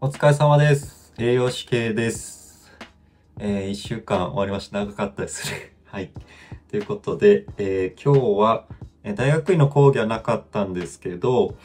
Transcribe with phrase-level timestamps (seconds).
[0.00, 1.12] お疲れ様です。
[1.18, 2.70] 栄養士系です。
[3.40, 4.78] えー、一週間終わりました。
[4.78, 5.72] 長かったですね。
[5.86, 6.12] はい。
[6.70, 8.66] ということで、えー今日は、
[9.02, 11.56] え大学院の講義はなかったんですけど、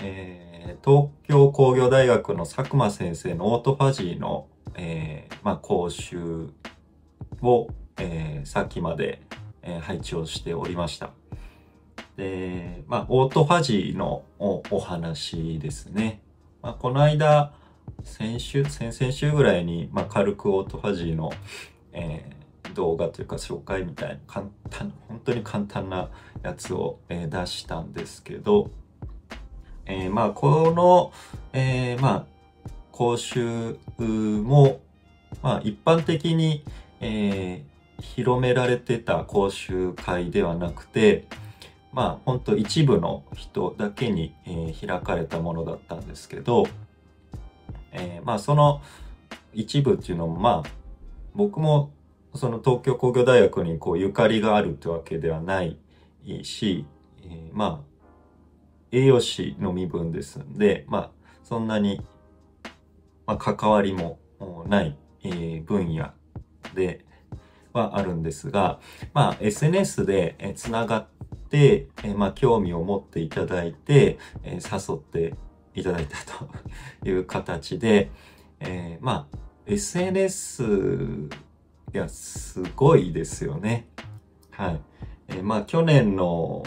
[0.00, 4.46] えー東京工業大学の佐久間先生のオートファジーの、
[4.76, 6.50] えーまあ、講習
[7.42, 7.66] を、
[7.98, 9.22] えーさっきまで、
[9.62, 11.10] えー配置をしておりました。
[12.16, 16.20] で、まあ、オートファジーのお話ですね。
[16.62, 17.52] まあ、この間、
[18.04, 21.32] 先週、先々週ぐらいに、まあ、軽くオートファジーの、
[21.92, 22.42] えー
[22.74, 26.08] 動画というか紹介みたいな簡単、本当に簡単な
[26.42, 28.70] やつを、えー出したんですけど、
[29.86, 31.12] えーまあ、この、
[31.52, 34.80] えまあ、講習も、
[35.42, 36.64] まあ、一般的に、
[37.00, 37.64] え
[38.00, 41.26] 広められてた講習会ではなくて、
[41.92, 46.66] まあ、本当一部の人だけに、え開かれたものだったんですけど、
[47.92, 48.82] えーまあ、その
[49.52, 50.70] 一部っていうのも、まあ、
[51.34, 51.92] 僕も、
[52.34, 55.78] その東京工業大学にこうゆかりがあるってわけではない
[56.42, 56.86] し、
[57.24, 57.92] えーまあ、
[58.90, 61.10] 栄養士の身分ですんで、まあ、
[61.44, 62.00] そんなに、
[63.26, 64.18] まあ、関わりも
[64.66, 66.10] ない、えー分野
[66.74, 67.04] で
[67.72, 68.80] はあるんですが、
[69.12, 71.06] まあ、SNS でつながっ
[71.50, 75.36] て、えーまあ、興味を持っていただいて、えー誘って
[75.74, 76.16] いただいた
[77.02, 78.10] という形で、
[78.60, 80.64] えーまあ、SNS、
[81.94, 83.88] いや、すごいですよね。
[84.50, 84.80] はい。
[85.28, 86.62] えーまあ、去年の、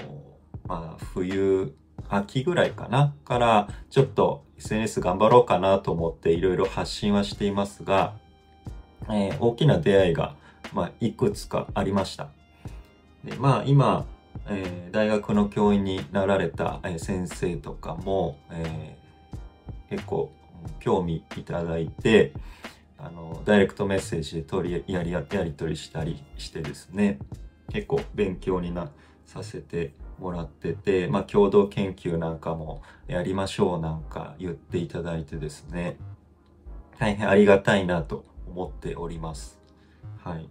[0.67, 1.76] まあ、冬、
[2.09, 8.16] 秋ぐらいかなから、ちょっと SNS 頑張ろうかなと思っていろいろ発信はしていますが、
[9.09, 10.36] えー大きな出会いが、
[10.73, 12.30] まあ、いくつかありました。
[13.23, 14.06] でまあ、今、
[14.47, 19.05] えー大学の教員になられた、え先生とかも、えー
[19.89, 20.31] 結構
[20.80, 22.33] 興味いただいて、
[22.97, 27.20] あの、ダイレクトメッセージで取り、やり、やり取りしたりしてですね、
[27.70, 28.89] 結構勉強にな、
[29.26, 35.98] させてもらってて、まあ、共同研究なんかもやりましょうなんか言っていただいてですね、
[36.99, 39.59] 大変ありがたいなと思っております。
[40.23, 40.49] はい。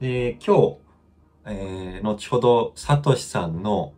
[0.00, 0.76] で、今日、
[1.44, 3.92] えー後ほど、サトシさんの、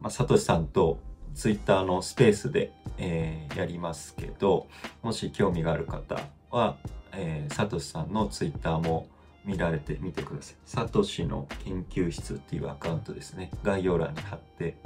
[0.00, 0.98] まあ、サトシさんと
[1.34, 4.68] ツイッターのスペースで、えーやりますけど、
[5.02, 6.76] もし興味がある方は、
[7.12, 9.08] えーサトシさんのツイッターも
[9.44, 10.56] 見られてみてください。
[10.64, 13.50] サトシの研究室っていうアカウントですね。
[13.64, 14.76] 概要欄に貼って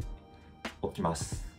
[0.81, 1.50] おきます。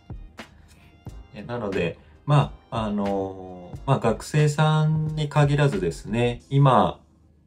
[1.35, 6.99] えなので、まあ、あのーまあ、学生さんに限らずですね、今、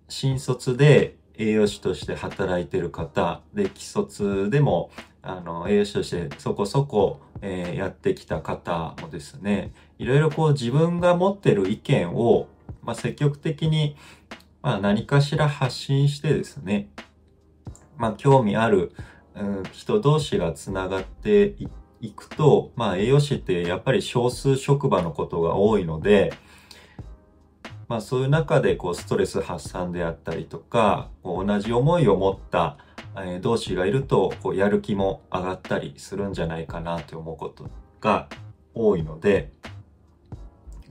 [0.08, 4.90] 新卒で栄養士として働いてる方、で、既卒でも、
[5.22, 12.48] あの、栄養士としてそこそこ、えーやってきた方もですね、いろいろこう自分が持ってる意見を、
[12.82, 13.96] まあ、積極的に、
[14.62, 16.88] まあ、何かしら発信してですね、
[17.98, 18.92] まあ、興味ある、
[19.34, 21.68] うん人同士がつながってい
[22.00, 26.32] いくと、まあ、栄養士ってやっぱり少数職場のことが多いので、
[27.88, 32.78] まあ、そういう中でこうストレス発散であったりとか、こう同じ思いを持った、
[33.18, 37.68] え同士がいると、こうやる気も上がったりするんじゃないかなと思うこと
[38.00, 38.28] が
[38.74, 39.52] 多いので、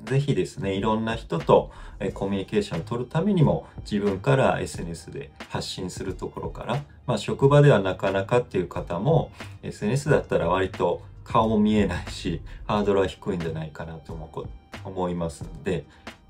[0.05, 9.31] ぜひですね、いろんな人と、えコミュニケーションを取るためにも自分から SNS で発信するところから、まあ職場ではなかなかっていう方も
[9.63, 14.47] SNS だったら割と顔も見えないし、ハードルは低いんじゃないかなと思うこ
[14.83, 15.85] 思いますんで、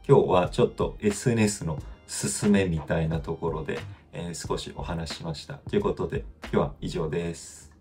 [0.07, 3.79] 今日はちょっと SNS のすすめみたいなところで、
[4.13, 5.55] えー少しお話しました。
[5.55, 7.74] ということで、今日は以上です。